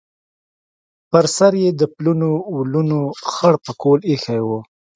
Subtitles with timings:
[1.09, 2.99] پر سر یې د پلنو ولونو
[3.31, 4.49] خړ پکول ایښی و.